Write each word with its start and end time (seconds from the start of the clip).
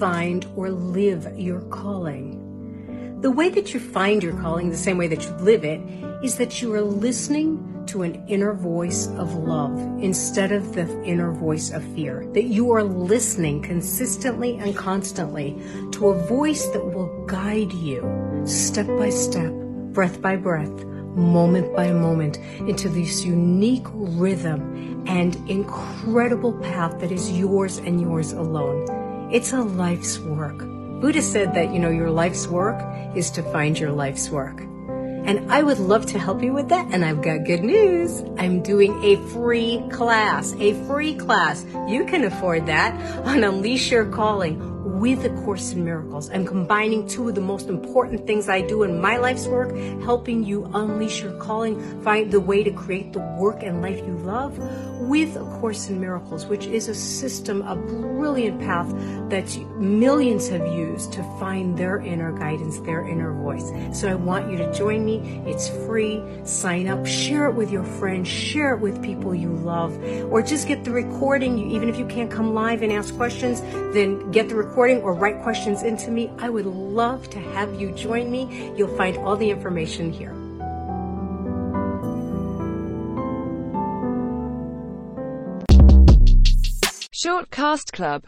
find 0.00 0.46
or 0.56 0.70
live 0.70 1.28
your 1.38 1.60
calling. 1.68 3.18
The 3.20 3.30
way 3.30 3.50
that 3.50 3.74
you 3.74 3.80
find 3.80 4.22
your 4.22 4.32
calling, 4.40 4.70
the 4.70 4.76
same 4.76 4.96
way 4.96 5.08
that 5.08 5.22
you 5.24 5.30
live 5.32 5.62
it, 5.62 5.78
is 6.24 6.36
that 6.36 6.62
you 6.62 6.72
are 6.72 6.80
listening 6.80 7.84
to 7.88 8.00
an 8.00 8.26
inner 8.26 8.54
voice 8.54 9.08
of 9.08 9.34
love 9.34 9.76
instead 10.02 10.52
of 10.52 10.72
the 10.72 10.88
inner 11.04 11.32
voice 11.32 11.70
of 11.70 11.84
fear. 11.94 12.24
That 12.32 12.44
you 12.44 12.72
are 12.72 12.82
listening 12.82 13.60
consistently 13.60 14.56
and 14.56 14.74
constantly 14.74 15.60
to 15.92 16.08
a 16.08 16.26
voice 16.26 16.66
that 16.68 16.82
will 16.82 17.26
guide 17.26 17.72
you 17.74 18.00
step 18.46 18.86
by 18.86 19.10
step, 19.10 19.52
breath 19.92 20.22
by 20.22 20.36
breath, 20.36 20.84
moment 21.14 21.76
by 21.76 21.92
moment 21.92 22.38
into 22.60 22.88
this 22.88 23.22
unique 23.22 23.86
rhythm 23.92 25.04
and 25.06 25.36
incredible 25.50 26.54
path 26.54 26.98
that 27.00 27.12
is 27.12 27.30
yours 27.32 27.78
and 27.78 28.00
yours 28.00 28.32
alone. 28.32 29.09
It's 29.32 29.52
a 29.52 29.60
life's 29.60 30.18
work. 30.18 30.58
Buddha 30.58 31.22
said 31.22 31.54
that, 31.54 31.72
you 31.72 31.78
know, 31.78 31.88
your 31.88 32.10
life's 32.10 32.48
work 32.48 32.82
is 33.14 33.30
to 33.30 33.42
find 33.44 33.78
your 33.78 33.92
life's 33.92 34.28
work. 34.28 34.60
And 34.60 35.52
I 35.52 35.62
would 35.62 35.78
love 35.78 36.06
to 36.06 36.18
help 36.18 36.42
you 36.42 36.52
with 36.52 36.68
that. 36.70 36.88
And 36.90 37.04
I've 37.04 37.22
got 37.22 37.44
good 37.44 37.62
news. 37.62 38.24
I'm 38.38 38.60
doing 38.60 39.00
a 39.04 39.16
free 39.28 39.84
class, 39.92 40.54
a 40.58 40.74
free 40.86 41.14
class. 41.14 41.64
You 41.86 42.04
can 42.06 42.24
afford 42.24 42.66
that 42.66 42.92
on 43.24 43.44
Unleash 43.50 43.92
Your 43.92 44.06
Calling 44.06 44.69
with 45.00 45.24
A 45.24 45.30
Course 45.44 45.72
in 45.72 45.82
Miracles. 45.82 46.28
I'm 46.28 46.44
combining 46.44 47.08
two 47.08 47.30
of 47.30 47.34
the 47.34 47.40
most 47.40 47.68
important 47.68 48.26
things 48.26 48.50
I 48.50 48.60
do 48.60 48.82
in 48.82 49.00
my 49.00 49.16
life's 49.16 49.46
work, 49.46 49.74
helping 50.02 50.44
you 50.44 50.70
unleash 50.74 51.22
your 51.22 51.32
calling, 51.38 52.02
find 52.02 52.30
the 52.30 52.38
way 52.38 52.62
to 52.62 52.70
create 52.70 53.14
the 53.14 53.20
work 53.38 53.62
and 53.62 53.80
life 53.80 53.96
you 54.06 54.18
love, 54.18 54.58
with 55.00 55.36
A 55.36 55.44
Course 55.58 55.88
in 55.88 55.98
Miracles, 55.98 56.44
which 56.44 56.66
is 56.66 56.88
a 56.88 56.94
system, 56.94 57.62
a 57.62 57.74
brilliant 57.74 58.60
path 58.60 58.90
that 59.30 59.56
millions 59.78 60.48
have 60.50 60.66
used 60.66 61.14
to 61.14 61.22
find 61.40 61.78
their 61.78 62.00
inner 62.00 62.32
guidance, 62.32 62.78
their 62.80 63.08
inner 63.08 63.32
voice. 63.32 63.72
So 63.98 64.06
I 64.06 64.14
want 64.14 64.50
you 64.50 64.58
to 64.58 64.70
join 64.74 65.06
me. 65.06 65.42
It's 65.46 65.68
free. 65.86 66.22
Sign 66.44 66.88
up, 66.88 67.06
share 67.06 67.48
it 67.48 67.54
with 67.54 67.70
your 67.70 67.84
friends, 67.84 68.28
share 68.28 68.74
it 68.74 68.80
with 68.80 69.02
people 69.02 69.34
you 69.34 69.48
love, 69.48 69.96
or 70.30 70.42
just 70.42 70.68
get 70.68 70.84
the 70.84 70.90
recording. 70.90 71.70
Even 71.70 71.88
if 71.88 71.98
you 71.98 72.04
can't 72.04 72.30
come 72.30 72.52
live 72.52 72.82
and 72.82 72.92
ask 72.92 73.16
questions, 73.16 73.62
then 73.94 74.30
get 74.30 74.50
the 74.50 74.54
recording 74.54 74.89
or 74.98 75.14
write 75.14 75.40
questions 75.42 75.82
into 75.82 76.10
me. 76.10 76.30
I 76.38 76.50
would 76.50 76.66
love 76.66 77.30
to 77.30 77.38
have 77.38 77.80
you 77.80 77.92
join 77.92 78.30
me. 78.30 78.72
You'll 78.76 78.96
find 78.96 79.16
all 79.18 79.36
the 79.36 79.50
information 79.50 80.12
here. 80.12 80.34
Shortcast 87.22 87.92
Club 87.92 88.18